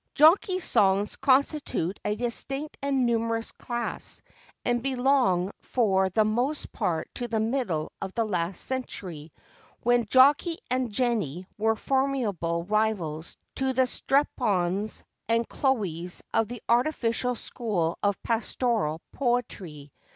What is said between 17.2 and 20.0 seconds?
school of pastoral poetry.